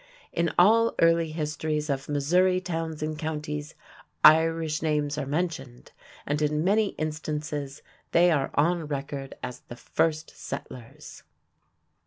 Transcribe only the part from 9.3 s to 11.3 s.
as "the first settlers."